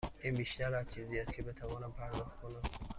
این 0.23 0.33
بیشتر 0.35 0.75
از 0.75 0.93
چیزی 0.93 1.19
است 1.19 1.35
که 1.35 1.43
بتوانم 1.43 1.91
پرداخت 1.91 2.41
کنم. 2.41 2.87